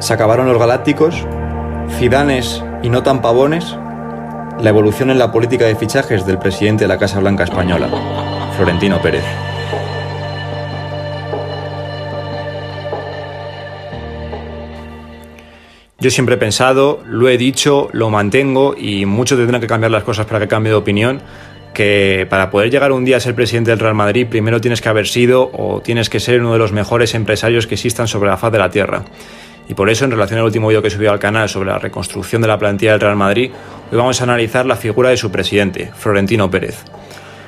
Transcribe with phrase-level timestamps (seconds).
[0.00, 1.26] Se acabaron los galácticos,
[1.98, 3.76] Zidanes y no tan pavones,
[4.60, 7.88] la evolución en la política de fichajes del presidente de la Casa Blanca Española,
[8.56, 9.24] Florentino Pérez.
[15.98, 20.04] Yo siempre he pensado, lo he dicho, lo mantengo y mucho tendrán que cambiar las
[20.04, 21.20] cosas para que cambie de opinión,
[21.74, 24.88] que para poder llegar un día a ser presidente del Real Madrid primero tienes que
[24.88, 28.36] haber sido o tienes que ser uno de los mejores empresarios que existan sobre la
[28.36, 29.02] faz de la Tierra.
[29.68, 32.40] Y por eso, en relación al último vídeo que subió al canal sobre la reconstrucción
[32.40, 33.50] de la plantilla del Real Madrid,
[33.92, 36.84] hoy vamos a analizar la figura de su presidente, Florentino Pérez.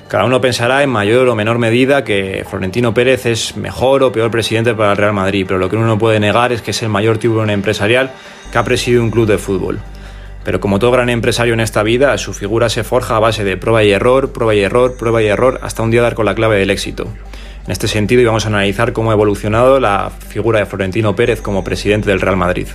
[0.07, 4.31] Cada uno pensará en mayor o menor medida que Florentino Pérez es mejor o peor
[4.31, 6.83] presidente para el Real Madrid, pero lo que uno no puede negar es que es
[6.83, 8.11] el mayor tiburón empresarial
[8.53, 9.79] que ha presidido un club de fútbol.
[10.45, 13.57] Pero como todo gran empresario en esta vida, su figura se forja a base de
[13.57, 16.35] prueba y error, prueba y error, prueba y error, hasta un día dar con la
[16.35, 17.07] clave del éxito.
[17.71, 21.63] En este sentido, vamos a analizar cómo ha evolucionado la figura de Florentino Pérez como
[21.63, 22.67] presidente del Real Madrid.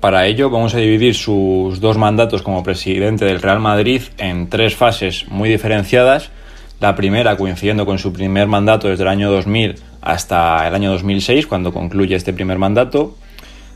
[0.00, 4.74] Para ello vamos a dividir sus dos mandatos como presidente del Real Madrid en tres
[4.74, 6.32] fases muy diferenciadas.
[6.80, 11.46] La primera coincidiendo con su primer mandato desde el año 2000 hasta el año 2006,
[11.46, 13.16] cuando concluye este primer mandato.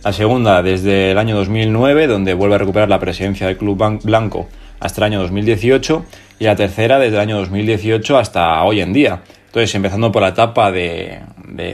[0.02, 4.48] La segunda desde el año 2009, donde vuelve a recuperar la presidencia del Club Blanco
[4.80, 6.04] hasta el año 2018.
[6.40, 9.20] Y la tercera desde el año 2018 hasta hoy en día.
[9.48, 11.20] Entonces, empezando por la etapa de,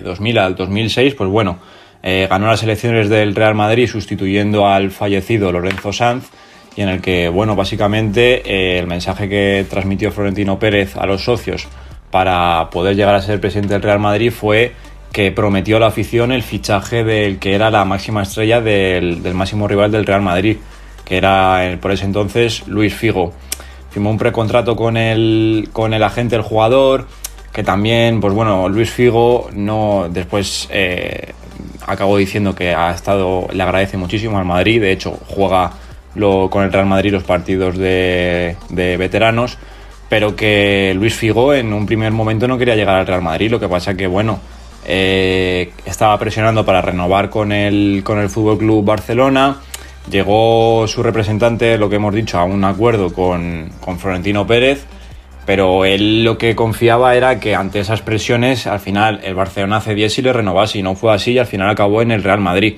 [0.03, 1.61] 2000 al 2006, pues bueno,
[2.03, 6.31] eh, ganó las elecciones del Real Madrid sustituyendo al fallecido Lorenzo Sanz
[6.75, 11.23] y en el que, bueno, básicamente eh, el mensaje que transmitió Florentino Pérez a los
[11.23, 11.69] socios
[12.11, 14.73] para poder llegar a ser presidente del Real Madrid fue
[15.13, 19.69] que prometió a la afición el fichaje del que era la máxima estrella del, máximo
[19.69, 20.57] rival del Real Madrid,
[21.05, 23.33] que era eh, por ese entonces Luis Figo.
[23.97, 27.07] Firmó un precontrato con el, con el agente del jugador,
[27.51, 31.33] que también, pues bueno, Luis Figo no después eh,
[31.87, 35.73] acabó diciendo que ha estado, le agradece muchísimo al Madrid, de hecho juega
[36.15, 39.57] lo, con el Real Madrid los partidos de, de veteranos
[40.11, 43.59] pero que Luis Figo en un primer momento no quería llegar al Real Madrid, lo
[43.59, 44.41] que pasa que bueno,
[44.85, 49.57] eh, estaba presionando para renovar con el, con el Fútbol Club Barcelona.
[50.11, 54.87] Llegó su representante, lo que hemos dicho, a un acuerdo con, con Florentino Pérez,
[55.47, 60.21] pero él lo que confiaba era que ante esas presiones al final el Barcelona cediese
[60.21, 62.77] y le renovase, y no fue así, y al final acabó en el Real Madrid.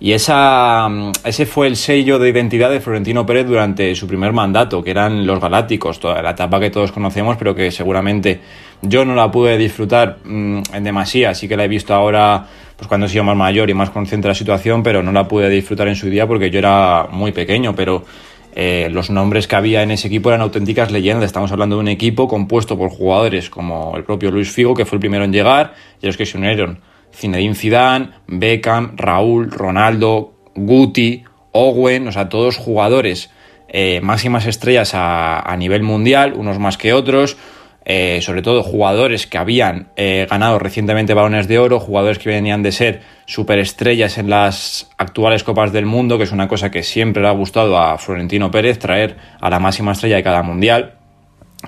[0.00, 4.32] Y esa, mm, ese fue el sello de identidad de Florentino Pérez durante su primer
[4.32, 8.40] mandato, que eran los Galácticos, toda la etapa que todos conocemos, pero que seguramente
[8.82, 12.46] yo no la pude disfrutar mm, en demasía, así que la he visto ahora
[12.76, 15.26] pues cuando he sido más mayor y más consciente de la situación, pero no la
[15.26, 18.04] pude disfrutar en su día porque yo era muy pequeño, pero
[18.54, 21.26] eh, los nombres que había en ese equipo eran auténticas leyendas.
[21.26, 24.96] Estamos hablando de un equipo compuesto por jugadores como el propio Luis Figo, que fue
[24.96, 26.78] el primero en llegar, y los que se unieron.
[27.12, 33.30] Zinedine Zidane, Beckham, Raúl, Ronaldo, Guti, Owen, o sea, todos jugadores
[33.68, 37.36] eh, máximas estrellas a, nivel mundial, unos más que otros,
[37.90, 42.62] eh, sobre todo jugadores que habían eh, ganado recientemente balones de oro, jugadores que venían
[42.62, 47.22] de ser superestrellas en las actuales Copas del Mundo, que es una cosa que siempre
[47.22, 50.96] le ha gustado a Florentino Pérez, traer a la máxima estrella de cada mundial.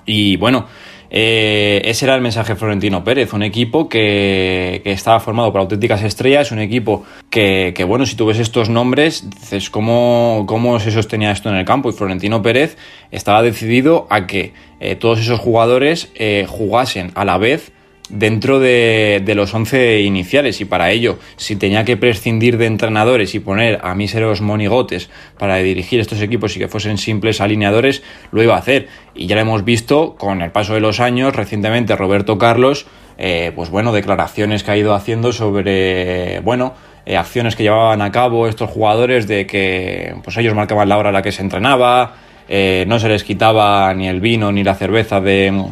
[0.04, 0.66] Y bueno,
[1.12, 6.03] eh, ese era el mensaje de Florentino Pérez, un equipo que, estaba formado por auténticas
[6.03, 11.32] estrellas, un equipo que, bueno, si tú ves estos nombres, dices, ¿cómo, ¿cómo se sostenía
[11.32, 11.91] esto en el campo?
[11.91, 12.76] Y Florentino Pérez
[13.10, 17.72] estaba decidido a que eh, todos esos jugadores eh, jugasen a la vez
[18.10, 23.41] dentro de, los 11 iniciales y para ello, si tenía que prescindir de entrenadores y
[23.41, 28.54] poner a míseros monigotes para dirigir estos equipos y que fuesen simples alineadores, lo iba
[28.54, 28.88] a hacer.
[29.15, 32.87] Y ya lo hemos visto con el paso de los años, recientemente Roberto Carlos,
[33.19, 36.75] eh, pues bueno, declaraciones que ha ido haciendo sobre, bueno,
[37.06, 41.10] eh, acciones que llevaban a cabo estos jugadores de que pues ellos marcaban la hora
[41.10, 42.15] a la que se entrenaba,
[42.49, 45.70] eh, no se les quitaba ni el vino ni la cerveza de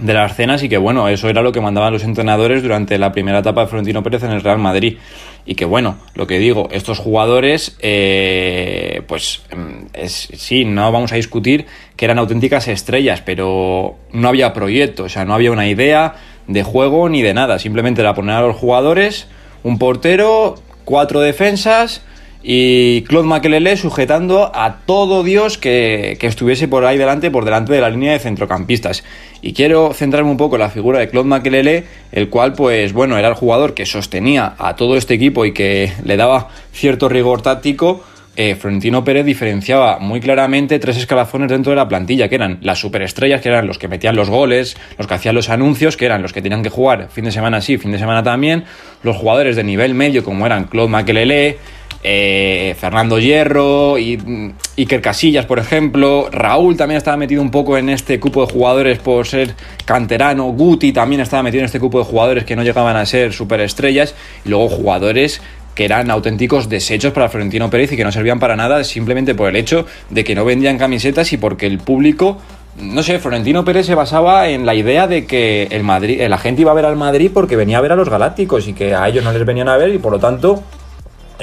[0.00, 3.12] de las cenas y que bueno, eso era lo que mandaban los entrenadores durante la
[3.12, 4.98] primera etapa de Florentino Pérez en el Real Madrid.
[5.46, 11.16] Y que bueno, lo que digo, estos jugadores, eh, pues mm, sí, no vamos a
[11.16, 16.14] discutir que eran auténticas estrellas, pero no había proyecto, o sea, no había una idea
[16.46, 19.28] de juego ni de nada, simplemente era poner a los jugadores,
[19.62, 22.02] un portero, cuatro defensas
[22.46, 27.80] y Claude Makelele sujetando a todo Dios que, estuviese por ahí delante, por delante de
[27.80, 29.02] la línea de centrocampistas.
[29.40, 33.28] Y quiero centrarme un poco en la figura de Claude Makelele, el cual, pues era
[33.28, 38.04] el jugador que sostenía a todo este equipo y que le daba cierto rigor táctico
[38.36, 42.80] eh, Florentino Pérez diferenciaba muy claramente tres escalafones dentro de la plantilla, que eran las
[42.80, 46.20] superestrellas, que eran los que metían los goles, los que hacían los anuncios, que eran
[46.20, 48.64] los que tenían que jugar fin de semana sí, fin de semana también,
[49.04, 51.58] los jugadores de nivel medio, como eran Claude Makelele,
[52.04, 56.28] eh, Fernando Hierro, y, mm, Iker Casillas, por ejemplo.
[56.30, 59.54] Raúl también estaba metido un poco en este cupo de jugadores por ser
[59.86, 60.44] canterano.
[60.52, 64.14] Guti también estaba metido en este cupo de jugadores que no llegaban a ser superestrellas.
[64.44, 65.40] Y luego jugadores
[65.74, 69.48] que eran auténticos desechos para Florentino Pérez y que no servían para nada simplemente por
[69.48, 72.38] el hecho de que no vendían camisetas y porque el público
[72.76, 76.62] no sé, Florentino Pérez se basaba en la idea de que el Madrid, la gente
[76.62, 79.08] iba a ver al Madrid porque venía a ver a los Galácticos y que a
[79.08, 80.62] ellos no les venían a ver y por lo tanto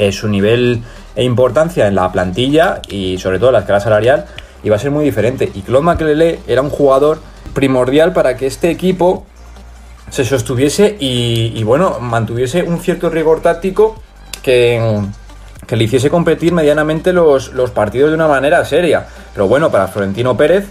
[0.01, 0.81] eh, su nivel
[1.15, 4.25] e importancia en la plantilla y sobre todo en la escala salarial
[4.63, 5.51] iba a ser muy diferente.
[5.53, 7.19] Y Claude Makelele era un jugador
[7.53, 9.27] primordial para que este equipo
[10.09, 14.01] se sostuviese y, bueno, mantuviese un cierto rigor táctico
[14.41, 15.01] que,
[15.67, 19.05] que le hiciese competir medianamente los, los, partidos de una manera seria.
[19.33, 20.65] Pero bueno, para Florentino Pérez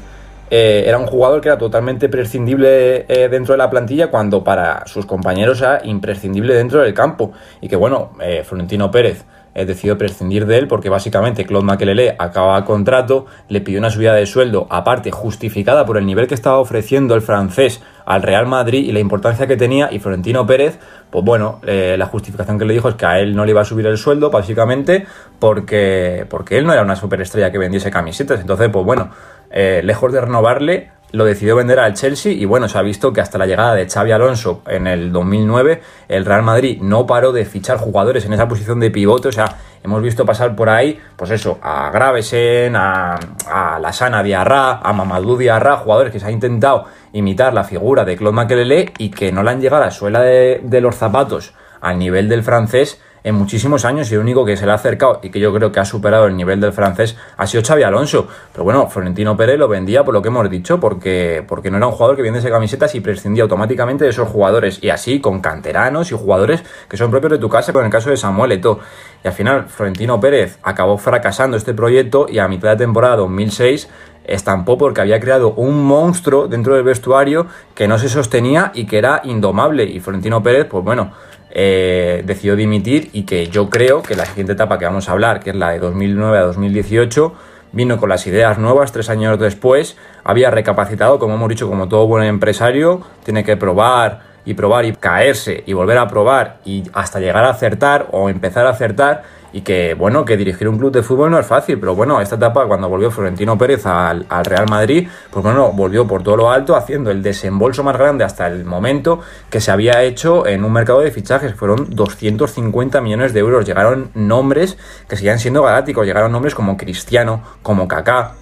[0.50, 4.84] eh, era un jugador que era totalmente prescindible eh, dentro de la plantilla cuando para
[4.86, 7.32] sus compañeros era imprescindible dentro del campo.
[7.60, 12.64] Y que bueno, eh, Florentino Pérez decidió prescindir de él porque básicamente Claude Makelele acababa
[12.64, 17.16] contrato, le pidió una subida de sueldo aparte justificada por el nivel que estaba ofreciendo
[17.16, 20.78] el francés al Real Madrid y la importancia que tenía y Florentino Pérez,
[21.10, 23.64] pues bueno, la justificación que le dijo es que a él no le iba a
[23.64, 25.04] subir el sueldo básicamente
[25.40, 29.10] porque, porque él no era una superestrella que vendiese camisetas, entonces pues bueno,
[29.50, 33.20] eh, lejos de renovarle, lo decidió vender al Chelsea y bueno, se ha visto que
[33.20, 37.44] hasta la llegada de Xavi Alonso en el 2009, el Real Madrid no paró de
[37.44, 41.30] fichar jugadores en esa posición de pivote, o sea, hemos visto pasar por ahí, pues
[41.30, 43.18] eso, a Gravesen, a,
[43.50, 48.16] a Lasana Diarra, a Mamadou Diarra, jugadores que se ha intentado imitar la figura de
[48.16, 51.54] Claude Makelele y que no le han llegado a la suela de, de los zapatos
[51.80, 55.20] al nivel del francés en muchísimos años y el único que se le ha acercado
[55.22, 58.28] y que yo creo que ha superado el nivel del francés ha sido Xavi Alonso.
[58.52, 61.86] Pero bueno, Florentino Pérez lo vendía por lo que hemos dicho, porque, porque no era
[61.86, 64.82] un jugador que vendiese camisetas y prescindía automáticamente de esos jugadores.
[64.82, 67.92] Y así con canteranos y jugadores que son propios de tu casa, como en el
[67.92, 68.80] caso de Samuel Eto'o.
[69.22, 73.88] Y al final, Florentino Pérez acabó fracasando este proyecto y a mitad de temporada 2006
[74.24, 78.98] estampó porque había creado un monstruo dentro del vestuario que no se sostenía y que
[78.98, 79.84] era indomable.
[79.84, 81.12] Y Florentino Pérez, pues bueno
[81.50, 85.40] eh, decidió dimitir y que yo creo que la siguiente etapa que vamos a hablar,
[85.40, 87.34] que es la de 2009 a 2018,
[87.72, 92.06] vino con las ideas nuevas tres años después, había recapacitado, como hemos dicho, como todo
[92.06, 97.20] buen empresario, tiene que probar y probar y caerse y volver a probar y hasta
[97.20, 101.02] llegar a acertar o empezar a acertar y que, bueno, que dirigir un club de
[101.02, 105.08] fútbol no es fácil, pero bueno, esta etapa cuando volvió Florentino Pérez al, Real Madrid,
[105.30, 109.20] pues bueno, volvió por todo lo alto haciendo el desembolso más grande hasta el momento
[109.50, 114.10] que se había hecho en un mercado de fichajes, fueron 250 millones de euros, llegaron
[114.14, 114.76] nombres
[115.08, 118.34] que seguían siendo galácticos, llegaron nombres como Cristiano, como Kaká,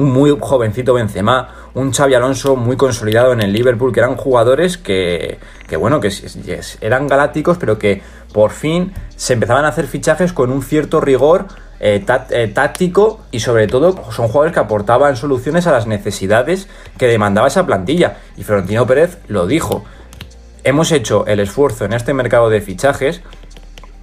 [0.00, 4.78] un muy jovencito Benzema, un Xavi Alonso muy consolidado en el Liverpool, que eran jugadores
[4.78, 5.38] que,
[5.68, 6.10] que bueno, que
[6.80, 8.02] eran galácticos, pero que
[8.32, 11.46] por fin se empezaban a hacer fichajes con un cierto rigor
[11.80, 16.68] eh, eh, táctico y sobre todo son jugadores que aportaban soluciones a las necesidades
[16.98, 18.18] que demandaba esa plantilla.
[18.36, 19.84] Y Florentino Pérez lo dijo.
[20.62, 23.22] Hemos hecho el esfuerzo en este mercado de fichajes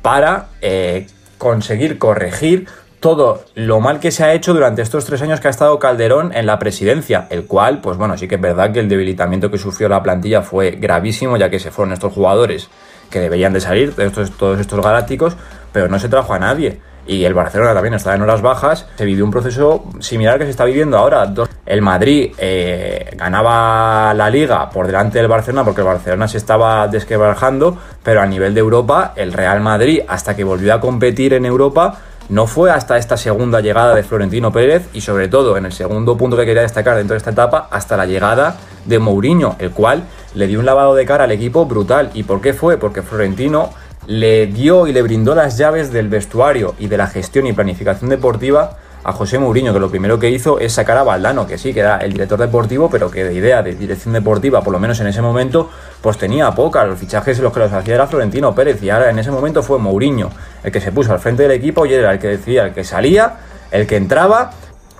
[0.02, 1.06] para eh,
[1.38, 2.68] conseguir corregir
[3.00, 6.34] todo lo mal que se ha hecho durante estos tres años que ha estado Calderón
[6.34, 9.58] en la presidencia, el cual, pues bueno, sí que es verdad que el debilitamiento que
[9.58, 12.70] sufrió la plantilla fue gravísimo, ya que se fueron estos jugadores
[13.10, 15.38] que deberían de salir, estos, todos estos galácticos,
[15.72, 16.80] pero no se trajo a nadie.
[17.08, 18.86] Y el Barcelona también estaba en horas bajas.
[18.98, 21.34] Se vivió un proceso similar que se está viviendo ahora.
[21.66, 26.88] El Madrid eh, ganaba la liga por delante del Barcelona porque el Barcelona se estaba
[26.90, 31.46] desquebrajando, pero a nivel de Europa, el Real Madrid, hasta que volvió a competir en
[31.46, 31.98] Europa,
[32.30, 36.18] no fue hasta esta segunda llegada de Florentino Pérez y sobre todo en el segundo
[36.18, 40.04] punto que quería destacar dentro de esta etapa, hasta la llegada de Mourinho, el cual
[40.34, 42.12] le dio un lavado de cara al equipo brutal.
[42.14, 42.78] ¿Y por qué fue?
[42.78, 43.70] Porque Florentino
[44.08, 48.10] le dio y le brindó las llaves del vestuario y de la gestión y planificación
[48.10, 51.74] deportiva a José Mourinho, que lo primero que hizo es sacar a Valdano, que sí,
[51.74, 55.00] que era el director deportivo, pero que de idea de dirección deportiva, por lo menos
[55.00, 55.70] en ese momento,
[56.02, 56.86] pues tenía poca.
[56.86, 59.80] Los fichajes los que los hacía era Florentino Pérez, y ahora en ese momento fue
[59.80, 60.30] Mourinho
[60.64, 62.84] el que se puso al frente del equipo y era el que decía, el que
[62.84, 63.38] salía,
[63.72, 64.52] el que entraba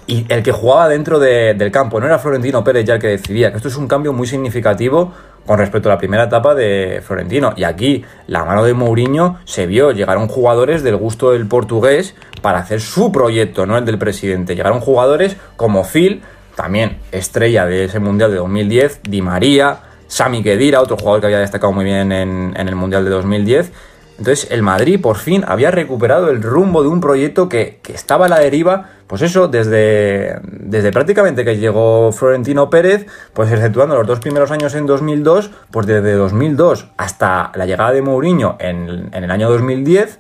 [0.06, 2.00] y el que jugaba dentro del campo.
[2.00, 5.12] No era Florentino Pérez ya el que decidía, que esto es un cambio muy significativo
[5.48, 7.54] con respecto a la primera etapa de Florentino.
[7.56, 12.60] Y aquí la mano de Mourinho se vio, llegaron jugadores del gusto del portugués para
[12.60, 14.56] hacer su proyecto, no el del presidente.
[14.56, 16.22] Llegaron jugadores como Phil,
[16.56, 21.40] también estrella de ese Mundial de 2010, Di María, Sami Khedira, otro jugador que había
[21.40, 23.72] destacado muy bien en, en el Mundial de 2010,
[24.18, 28.30] Entonces el Madrid por fin había recuperado el rumbo de un proyecto que, estaba a
[28.30, 34.20] la deriva, pues eso, desde, desde prácticamente que llegó Florentino Pérez, pues exceptuando los dos
[34.20, 39.32] primeros años en 2002, pues desde 2002 hasta la llegada de Mourinho en, en el
[39.32, 40.20] año 2010,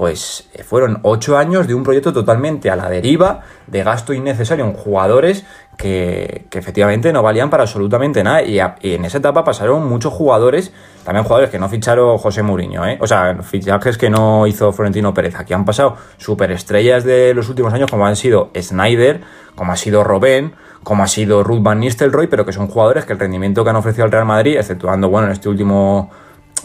[0.00, 4.64] pues eh, fueron ocho años de un proyecto totalmente a la deriva, de gasto innecesario
[4.64, 5.44] en jugadores
[5.76, 8.40] que, efectivamente no valían para absolutamente nada.
[8.42, 10.72] Y, en esa etapa pasaron muchos jugadores,
[11.04, 12.96] también jugadores que no ficharon José Mourinho, ¿eh?
[12.98, 15.34] o sea, fichajes que no hizo Florentino Pérez.
[15.34, 19.20] Aquí han pasado superestrellas de los últimos años, como han sido Snyder,
[19.54, 23.12] como ha sido Robben, como ha sido Ruth Van Nistelrooy, pero que son jugadores que
[23.12, 26.10] el rendimiento que han ofrecido al Real Madrid, exceptuando, bueno, en este último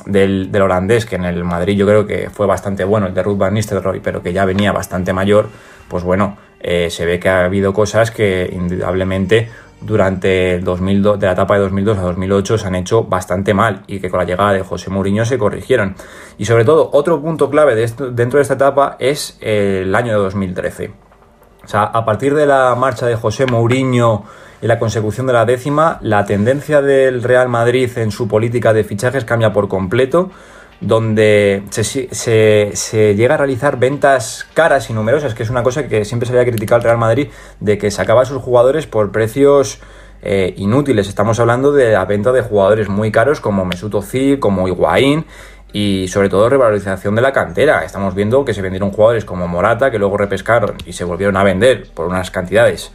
[0.05, 3.37] del, holandés, que en el Madrid yo creo que fue bastante bueno, el de Ruth
[3.37, 5.49] Van Nistelrooy, pero que ya venía bastante mayor,
[5.87, 9.49] pues bueno, eh, se ve que ha habido cosas que indudablemente
[9.81, 13.83] durante el 2002, de la etapa de 2002 a 2008 se han hecho bastante mal
[13.87, 15.95] y que con la llegada de José Mourinho se corrigieron.
[16.37, 20.19] Y sobre todo, otro punto clave de dentro de esta etapa es el año de
[20.19, 21.04] 2013.
[21.65, 24.23] O sea, a partir de la marcha de José Mourinho
[24.61, 28.83] y la consecución de la décima, la tendencia del Real Madrid en su política de
[28.83, 30.29] fichajes cambia por completo
[30.81, 36.27] donde se, llega a realizar ventas caras y numerosas, que es una cosa que siempre
[36.27, 37.29] se había criticado al Real Madrid,
[37.59, 39.79] de que sacaba a sus jugadores por precios
[40.21, 41.07] eh, inútiles.
[41.07, 45.25] Estamos hablando de la venta de jugadores muy caros como Mesut Özil, como Higuaín
[45.75, 47.83] y sobre todo revalorización de la cantera.
[47.83, 51.43] Estamos viendo que se vendieron jugadores como Morata, que luego repescaron y se volvieron a
[51.43, 52.93] vender por unas cantidades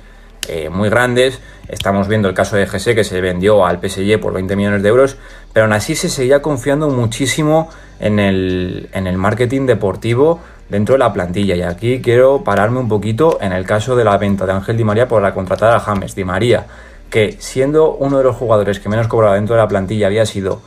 [0.48, 1.40] eh, muy grandes.
[1.68, 4.88] Estamos viendo el caso de GC que se vendió al PSG por 20 millones de
[4.88, 5.18] euros,
[5.52, 7.68] pero aún así se seguía confiando muchísimo
[7.98, 11.56] en el, en el marketing deportivo dentro de la plantilla.
[11.56, 14.84] Y aquí quiero pararme un poquito en el caso de la venta de Ángel Di
[14.84, 16.64] María por la contratada James Di María,
[17.10, 20.62] que siendo uno de los jugadores que menos cobraba dentro de la plantilla había sido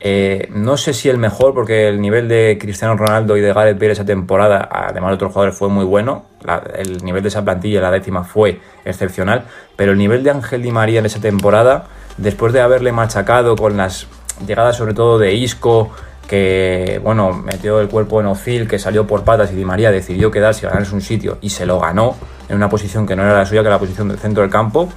[0.00, 3.78] eh, no sé si el mejor, porque el nivel de Cristiano Ronaldo y de Gareth
[3.78, 6.26] Bale esa temporada, además de otros jugadores, fue muy bueno.
[6.74, 9.44] el nivel de esa plantilla, la décima, fue excepcional.
[9.76, 11.86] Pero el nivel de Ángel Di María en esa temporada,
[12.18, 14.06] después de haberle machacado con las
[14.46, 15.90] llegadas sobre todo de Isco,
[16.28, 20.30] que bueno, metió el cuerpo en Ozil, que salió por patas y Di María decidió
[20.30, 22.16] quedarse y ganarse un sitio y se lo ganó
[22.48, 24.50] en una posición que no era la suya, que era la posición del centro del
[24.50, 24.88] campo,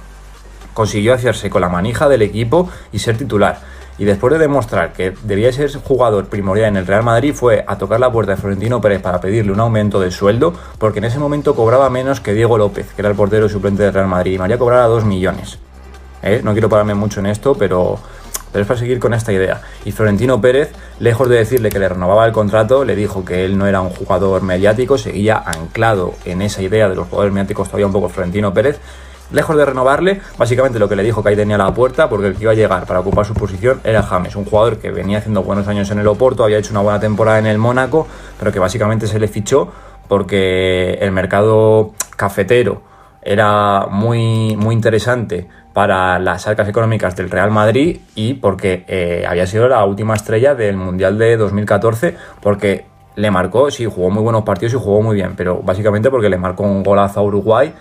[0.74, 3.69] consiguió hacerse con la manija del equipo y ser titular
[4.00, 7.76] y después de demostrar que debía ser jugador primordial en el Real Madrid, fue a
[7.76, 11.18] tocar la puerta de Florentino Pérez para pedirle un aumento de sueldo, porque en ese
[11.18, 14.38] momento cobraba menos que Diego López, que era el portero suplente del Real Madrid, y
[14.38, 15.58] María cobraba 2 millones.
[16.22, 16.40] ¿Eh?
[16.42, 17.98] No quiero pararme mucho en esto, pero,
[18.50, 19.60] pero es para seguir con esta idea.
[19.84, 23.58] Y Florentino Pérez, lejos de decirle que le renovaba el contrato, le dijo que él
[23.58, 27.86] no era un jugador mediático, seguía anclado en esa idea de los jugadores mediáticos todavía
[27.86, 28.80] un poco Florentino Pérez,
[29.32, 32.34] lejos de renovarle, básicamente lo que le dijo que ahí tenía la puerta, porque el
[32.34, 35.42] que iba a llegar para ocupar su posición era James, un jugador que venía haciendo
[35.42, 38.06] buenos años en el Oporto, había hecho una buena temporada en el Mónaco,
[38.38, 39.70] pero que básicamente se le fichó
[40.08, 42.82] porque el mercado cafetero
[43.22, 49.46] era muy, muy interesante para las arcas económicas del Real Madrid y porque eh, había
[49.46, 54.42] sido la última estrella del Mundial de 2014, porque le marcó, sí, jugó muy buenos
[54.42, 57.72] partidos y jugó muy bien, pero básicamente porque le marcó un golazo a Uruguay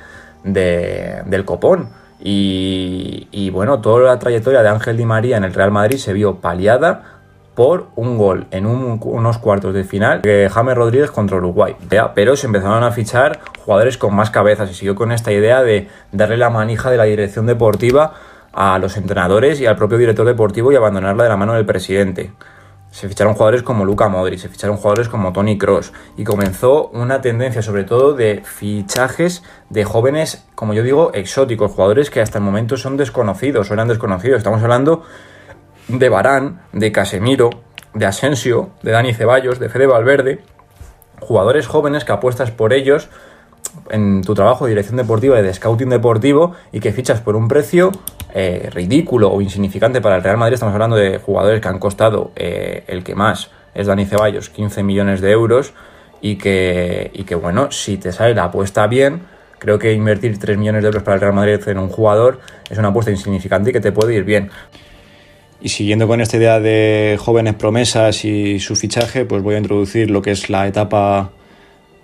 [0.43, 1.89] del copón.
[2.21, 6.35] Y, bueno, toda la trayectoria de Ángel Di María en el Real Madrid se vio
[6.35, 7.19] paliada
[7.55, 11.75] por un gol en unos cuartos de final de James Rodríguez contra Uruguay.
[12.15, 15.87] Pero se empezaron a fichar jugadores con más cabezas y siguió con esta idea de
[16.11, 18.13] darle la manija de la dirección deportiva
[18.53, 22.31] a los entrenadores y al propio director deportivo y abandonarla de la mano del presidente.
[22.91, 27.21] Se ficharon jugadores como Luca Modric, se ficharon jugadores como Tony Cross y comenzó una
[27.21, 32.43] tendencia sobre todo de fichajes de jóvenes, como yo digo, exóticos, jugadores que hasta el
[32.43, 34.39] momento son desconocidos o eran desconocidos.
[34.39, 35.03] Estamos hablando
[35.87, 37.49] de Barán, de Casemiro,
[37.93, 40.39] de Asensio, de Dani Ceballos, de Fede Valverde,
[41.19, 43.09] jugadores jóvenes que apuestas por ellos
[43.89, 47.47] en tu trabajo de dirección deportiva y de scouting deportivo y que fichas por un
[47.47, 47.91] precio
[48.33, 50.53] eh, ridículo o insignificante para el Real Madrid.
[50.53, 54.83] Estamos hablando de jugadores que han costado eh, el que más es Dani Ceballos, 15
[54.83, 55.73] millones de euros
[56.21, 59.21] y que, y que bueno, si te sale la apuesta bien,
[59.57, 62.77] creo que invertir 3 millones de euros para el Real Madrid en un jugador es
[62.77, 64.49] una apuesta insignificante y que te puede ir bien.
[65.61, 70.09] Y siguiendo con esta idea de jóvenes promesas y su fichaje, pues voy a introducir
[70.09, 71.31] lo que es la etapa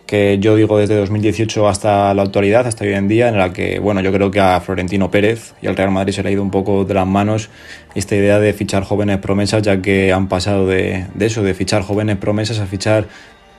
[0.05, 3.79] que yo digo desde 2018 hasta la actualidad, hasta hoy en día, en la que,
[3.79, 6.43] bueno, yo creo que a Florentino Pérez y al Real Madrid se le ha ido
[6.43, 7.50] un poco de las manos
[7.95, 12.17] esta idea de fichar jóvenes promesas, ya que han pasado de, eso, de fichar jóvenes
[12.17, 13.07] promesas a fichar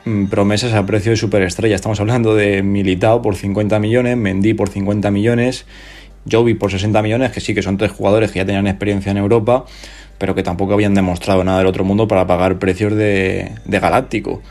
[0.05, 1.75] mm, promesas a precio de superestrella.
[1.75, 5.67] Estamos hablando de Militao por 50 millones, Mendy por 50 millones,
[6.31, 9.19] Jovi por 60 millones, que sí que son tres jugadores que ya tenían experiencia en
[9.19, 9.65] Europa,
[10.19, 14.43] pero que tampoco habían demostrado nada del otro mundo para pagar precios de, de Galáctico.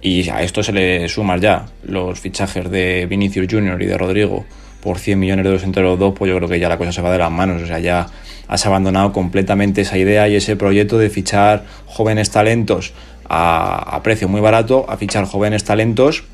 [0.00, 4.44] Y a esto se le suman ya los fichajes de Vinicius Junior y de Rodrigo
[4.82, 6.92] por 100 millones de euros entre los dos, pues yo creo que ya la cosa
[6.92, 7.62] se va de las manos.
[7.62, 8.06] O sea, ya
[8.46, 12.92] has abandonado completamente esa idea y ese proyecto de fichar jóvenes talentos
[13.28, 16.24] a, a precio muy barato, a fichar jóvenes talentos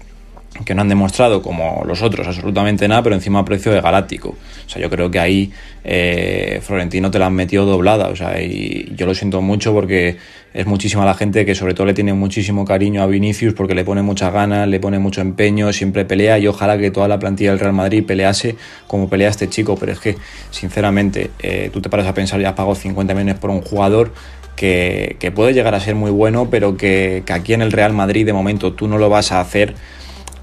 [0.65, 4.37] que no han demostrado como los otros absolutamente nada, pero encima a precio de galáctico.
[4.67, 8.09] O sea, yo creo que ahí eh, Florentino te la han metido doblada.
[8.09, 10.19] O sea, y yo lo siento mucho porque
[10.55, 13.85] es muchísima la gente que sobre todo le tiene muchísimo cariño a Vinicius porque le
[13.85, 17.51] pone muchas ganas, le pone mucho empeño, siempre pelea y ojalá que toda la plantilla
[17.51, 18.57] del Real Madrid pelease
[18.87, 19.77] como pelea este chico.
[19.77, 20.17] Pero es que,
[20.51, 24.13] sinceramente, eh, tú te paras a pensar, ya has pagado 50 millones por un jugador
[24.55, 27.95] que, que puede llegar a ser muy bueno, pero que, que aquí en el Real
[27.95, 29.75] Madrid de momento tú no lo vas a hacer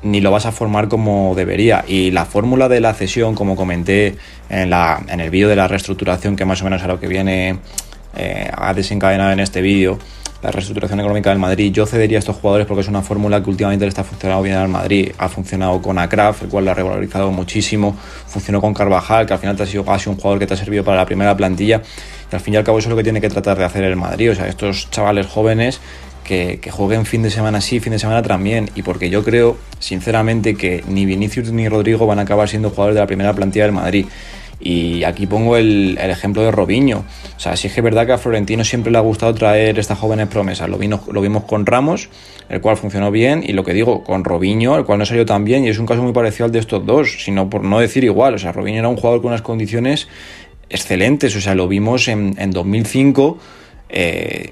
[0.02, 1.84] ni lo vas a formar como debería.
[1.88, 4.16] Y la fórmula de la cesión, como comenté
[4.50, 7.08] en, la, en el vídeo de la reestructuración, que más o menos a lo que
[7.08, 7.60] viene
[8.16, 10.00] eh, a desencadenar en este vídeo,
[10.42, 13.50] la reestructuración económica del Madrid, yo cedería a estos jugadores porque es una fórmula que
[13.50, 15.12] últimamente le está funcionando bien al Madrid.
[15.18, 17.96] Ha funcionado con Akraf, el cual lo ha regularizado muchísimo.
[18.26, 20.58] Funcionó con Carvajal, que al final te ha sido casi un jugador que te ha
[20.58, 21.82] servido para la primera plantilla.
[22.32, 23.84] Y al fin y al cabo eso es lo que tiene que tratar de hacer
[23.84, 24.32] el Madrid.
[24.32, 25.82] O sea, estos chavales jóvenes
[26.30, 28.70] que, jueguen fin de semana sí, fin de semana también.
[28.76, 32.96] Y porque yo creo, sinceramente, que ni Vinicius ni Rodrigo van a acabar siendo jugadores
[32.96, 34.06] de la primera plantilla del Madrid.
[34.62, 37.06] Y aquí pongo el, ejemplo de Robinho.
[37.36, 39.80] O sea, sí es que es verdad que a Florentino siempre le ha gustado traer
[39.80, 40.70] estas jóvenes promesas.
[40.70, 42.10] Lo, lo vimos con Ramos,
[42.50, 45.46] el cual funcionó bien, y lo que digo, con Robinho, el cual no salió tan
[45.46, 48.04] bien, y es un caso muy parecido al de estos dos, sino por no decir
[48.04, 48.36] igual.
[48.36, 50.08] O sea, Robinho era un jugador con unas condiciones
[50.70, 51.36] excelentes.
[51.36, 53.38] O sea, lo vimos en, en 2005.
[53.90, 54.52] Eh,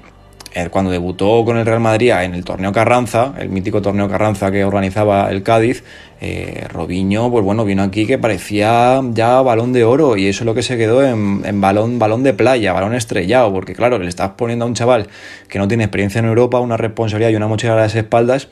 [0.70, 4.64] cuando debutó con el Real Madrid en el torneo Carranza, el mítico torneo Carranza que
[4.64, 5.84] organizaba el Cádiz,
[6.20, 10.46] eh, Robinho, pues bueno, vino aquí que parecía ya balón de oro y eso es
[10.46, 14.30] lo que se quedó en, balón, balón de playa, balón estrellado, porque claro, le estás
[14.30, 15.08] poniendo a un chaval
[15.48, 18.48] que no tiene experiencia en Europa, una responsabilidad y una mochila a las espaldas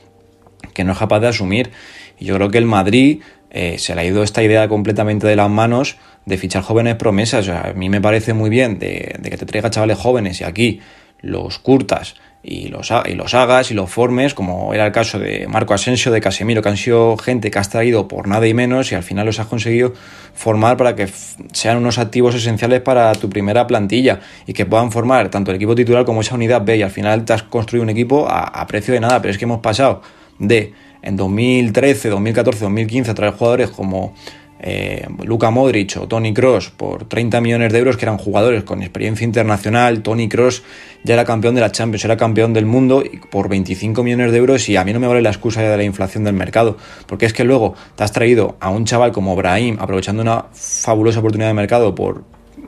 [0.73, 1.71] que no es capaz de asumir.
[2.19, 5.35] Y yo creo que el Madrid eh, se le ha ido esta idea completamente de
[5.35, 7.49] las manos de fichar jóvenes promesas.
[7.49, 10.79] a mí me parece muy bien de, de que te traiga chavales jóvenes y aquí
[11.21, 15.47] los curtas y los, y los hagas y los formes, como era el caso de
[15.47, 18.91] Marco Asensio, de Casemiro, que han sido gente que has traído por nada y menos
[18.91, 19.93] y al final los has conseguido
[20.33, 21.09] formar para que
[21.51, 25.75] sean unos activos esenciales para tu primera plantilla y que puedan formar tanto el equipo
[25.75, 28.93] titular como esa unidad B y al final te has construido un equipo a, precio
[28.93, 30.01] de nada, pero es que hemos pasado
[30.39, 34.13] de en 2013, 2014, 2015 a traer jugadores como
[34.59, 38.81] eh, Luka Modric o Tony Cross por 30 millones de euros, que eran jugadores con
[38.81, 40.01] experiencia internacional.
[40.01, 40.63] Tony Cross
[41.03, 44.37] ya era campeón de la Champions, era campeón del mundo y por 25 millones de
[44.37, 44.67] euros.
[44.69, 47.33] Y a mí no me vale la excusa de la inflación del mercado, porque es
[47.33, 51.53] que luego te has traído a un chaval como Brahim, aprovechando una fabulosa oportunidad de
[51.53, 52.23] mercado por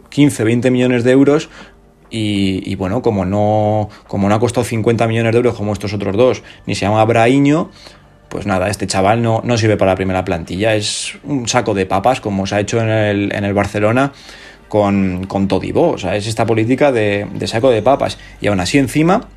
[0.10, 1.49] 15, 20 millones de euros,
[2.12, 6.17] y, bueno, como no, como no ha costado 50 millones de euros como estos otros
[6.17, 7.69] dos, ni se llama Braiño,
[8.30, 11.86] pues nada, este chaval no, no sirve para la primera plantilla, es un saco de
[11.86, 14.13] papas como se ha hecho en el, en el Barcelona
[14.68, 18.18] con, con Todibo, o sea, es esta política de, de, saco de papas.
[18.39, 19.28] Y aún así encima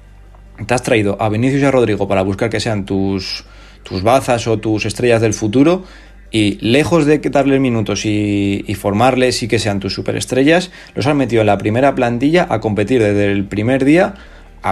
[0.66, 3.44] te has traído a Vinicius y a Rodrigo para buscar que sean tus,
[3.82, 5.84] tus bazas o tus estrellas del futuro.
[6.30, 11.14] Y lejos de darles minutos y, y, formarles y que sean tus superestrellas, los has
[11.14, 14.14] metido en la primera plantilla a competir desde el primer día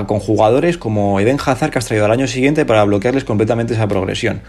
[0.07, 3.88] con jugadores como Eden Hazard que has traído al año siguiente para bloquearles completamente esa
[3.88, 4.40] progresión.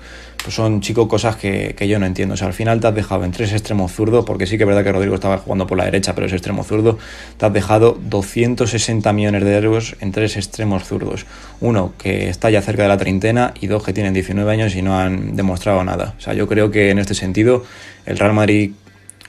[0.43, 2.33] Pues son, chicos, cosas que, yo no entiendo.
[2.33, 4.67] O sea, al final te has dejado en tres extremos zurdos, porque sí que es
[4.67, 6.97] verdad que Rodrigo estaba jugando por la derecha, pero es extremo zurdo.
[7.37, 11.25] Te has dejado 260 millones de euros en tres extremos zurdos.
[11.59, 14.81] Uno que está ya cerca de la treintena y dos que tienen 19 años y
[14.81, 16.15] no han demostrado nada.
[16.17, 17.63] O sea, yo creo que en este sentido
[18.07, 18.71] el Real Madrid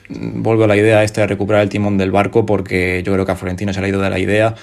[0.09, 3.31] vuelve a la idea esta de recuperar el timón del barco porque yo creo que
[3.31, 4.55] a Florentino se le ha ido de la idea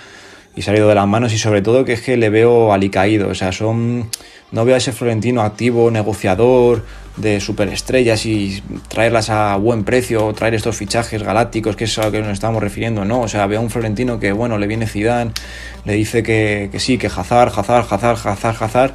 [0.56, 2.72] y se ha ido de las manos y sobre todo que es que le veo
[2.72, 4.08] alicaído, o sea, son
[4.52, 6.84] no veo a ese Florentino activo, negociador
[7.16, 12.12] de superestrellas y traerlas a buen precio, traer estos fichajes galácticos, que es a lo
[12.12, 14.86] que nos estamos refiriendo, no, o sea, veo a un Florentino que bueno, le viene
[14.86, 15.32] Zidane,
[15.84, 18.92] le dice que, que sí, que Hazard, Hazard, Hazard, Hazard, Hazard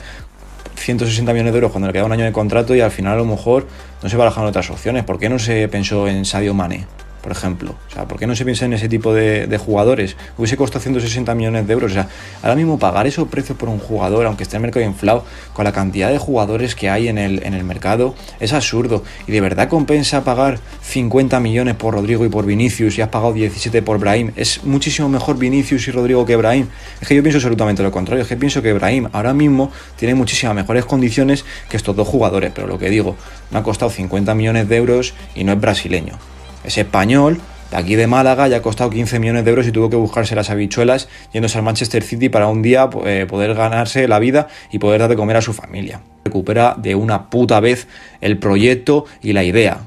[0.75, 3.17] 160 millones de euros cuando le queda un año de contrato y al final a
[3.17, 3.67] lo mejor
[4.03, 5.03] no se barajan otras opciones.
[5.03, 6.85] ¿Por qué no se pensó en Sadio Mane?
[7.25, 7.73] Por ejemplo.
[7.89, 10.15] O sea, ¿por qué no se piensa en ese tipo de, jugadores?
[10.37, 11.89] Hubiese costado 160 millones de euros.
[11.89, 12.07] O sea,
[12.43, 15.71] ahora mismo pagar esos precios por un jugador, aunque esté el mercado inflado, con la
[15.71, 19.03] cantidad de jugadores que hay en el, en el mercado, es absurdo.
[19.25, 23.33] Y de verdad compensa pagar 50 millones por Rodrigo y por Vinicius y has pagado
[23.33, 24.31] 17 por Brahim.
[24.35, 26.67] Es muchísimo mejor Vinicius y Rodrigo que Brahim.
[27.01, 28.21] Es que yo pienso absolutamente lo contrario.
[28.21, 32.51] Es que pienso que Brahim ahora mismo tiene muchísimas mejores condiciones que estos dos jugadores.
[32.53, 33.15] Pero lo que digo,
[33.49, 36.19] me ha costado 50 millones de euros y no es brasileño
[36.65, 37.39] es español,
[37.71, 40.35] de aquí de Málaga ya ha costado 15 millones de euros y tuvo que buscarse
[40.35, 44.79] las habichuelas yéndose al Manchester City para un día eh, poder ganarse la vida y
[44.79, 46.01] poder dar de comer a su familia.
[46.23, 47.87] Recupera de una puta vez
[48.21, 49.79] el proyecto y la idea.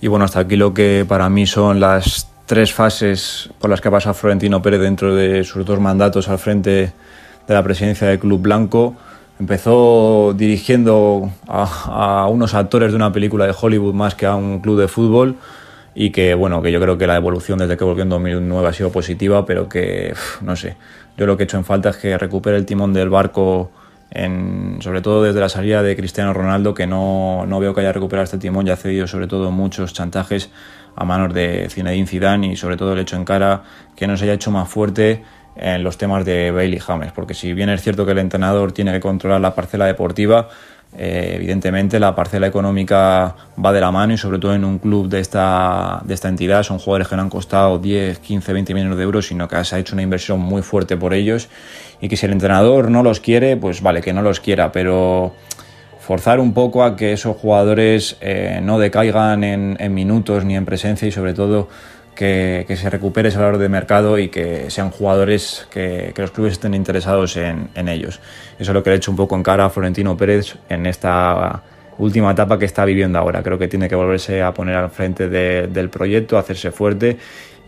[0.00, 3.88] Y bueno, hasta aquí lo que para mí son las tres fases por las que
[3.88, 6.92] ha pasado Florentino Pérez dentro de sus dos mandatos al frente
[7.46, 8.96] de la presidencia del Club Blanco.
[9.40, 14.80] Empezó dirigiendo a, unos actores de una película de Hollywood más que a un club
[14.80, 15.36] de fútbol
[15.94, 18.72] y que bueno, que yo creo que la evolución desde que volvió en 2009 ha
[18.72, 20.76] sido positiva, pero que no sé,
[21.16, 23.70] yo lo que he hecho en falta es que recupere el timón del barco
[24.80, 28.24] sobre todo desde la salida de Cristiano Ronaldo, que no, no veo que haya recuperado
[28.24, 30.50] este timón, ya ha cedido sobre todo muchos chantajes
[30.96, 33.62] a manos de Zinedine Zidane y sobre todo el hecho en cara
[33.94, 35.22] que no se haya hecho más fuerte
[35.58, 38.92] en los temas de Bailey James, porque si bien es cierto que el entrenador tiene
[38.92, 40.48] que controlar la parcela deportiva,
[40.96, 45.08] eh, evidentemente la parcela económica va de la mano y sobre todo en un club
[45.08, 48.96] de esta, de esta entidad son jugadores que no han costado 10, 15, 20 millones
[48.96, 51.48] de euros, sino que se ha hecho una inversión muy fuerte por ellos
[52.00, 55.34] y que si el entrenador no los quiere, pues vale, que no los quiera, pero
[56.00, 60.64] forzar un poco a que esos jugadores eh, no decaigan en, en minutos ni en
[60.64, 61.68] presencia y sobre todo
[62.18, 66.74] que, se recupere ese valor de mercado y que sean jugadores que, los clubes estén
[66.74, 68.20] interesados en, ellos.
[68.58, 70.86] Eso es lo que le he hecho un poco en cara a Florentino Pérez en
[70.86, 71.62] esta
[71.96, 73.40] última etapa que está viviendo ahora.
[73.44, 77.18] Creo que tiene que volverse a poner al frente del proyecto, hacerse fuerte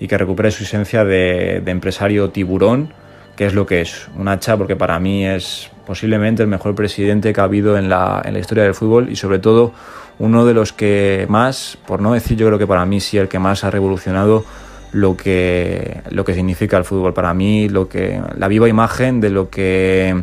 [0.01, 2.93] y que recupere su esencia de, de empresario tiburón,
[3.37, 4.09] que es lo que es.
[4.17, 8.23] Un hacha porque para mí es posiblemente el mejor presidente que ha habido en la,
[8.25, 9.73] en la historia del fútbol y sobre todo
[10.21, 13.27] uno de los que más, por no decir yo creo que para mí sí el
[13.27, 14.45] que más ha revolucionado
[14.93, 17.13] lo que, lo que significa el fútbol.
[17.13, 20.15] Para mí, lo que, la viva imagen de lo que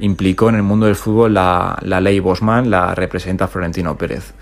[0.00, 4.34] implicó en el mundo del fútbol la, la ley Bosman la representa Florentino Pérez.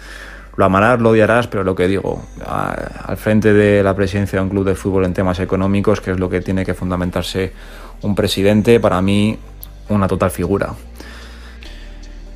[0.56, 4.48] Lo amarás, lo odiarás, pero lo que digo, al frente de la presidencia de un
[4.48, 7.52] club de fútbol en temas económicos, que es lo que tiene que fundamentarse
[8.00, 9.38] un presidente, para mí
[9.88, 10.74] una total figura.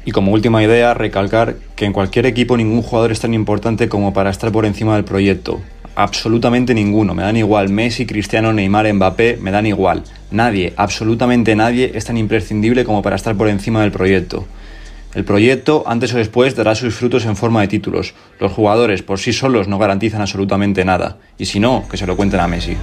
[0.04, 4.12] Y como última idea, recalcar que en cualquier equipo ningún jugador es tan importante como
[4.12, 5.61] para estar por encima del proyecto.
[5.96, 7.14] Absolutamente ninguno.
[7.14, 10.04] Me dan igual Messi, Cristiano, Neymar, Mbappé, me dan igual.
[10.30, 14.46] Nadie, absolutamente nadie es tan imprescindible como para estar por encima del proyecto.
[15.14, 18.14] El proyecto, antes o después, dará sus frutos en forma de títulos.
[18.38, 21.16] Los jugadores por sí solos no garantizan absolutamente nada.
[21.38, 22.76] Y si no, que se lo cuenten a Messi.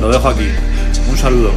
[0.00, 0.46] Lo dejo aquí.
[1.10, 1.50] Un saludo.